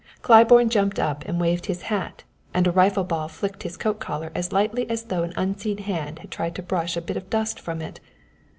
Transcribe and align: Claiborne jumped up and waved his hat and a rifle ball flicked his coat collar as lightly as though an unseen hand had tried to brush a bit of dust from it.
Claiborne 0.23 0.69
jumped 0.71 0.97
up 0.97 1.23
and 1.27 1.39
waved 1.39 1.67
his 1.67 1.83
hat 1.83 2.23
and 2.55 2.65
a 2.65 2.71
rifle 2.71 3.03
ball 3.03 3.27
flicked 3.27 3.61
his 3.61 3.77
coat 3.77 3.99
collar 3.99 4.31
as 4.33 4.51
lightly 4.51 4.89
as 4.89 5.03
though 5.03 5.21
an 5.21 5.31
unseen 5.37 5.77
hand 5.77 6.17
had 6.17 6.31
tried 6.31 6.55
to 6.55 6.63
brush 6.63 6.97
a 6.97 7.01
bit 7.03 7.17
of 7.17 7.29
dust 7.29 7.59
from 7.59 7.83
it. 7.83 7.99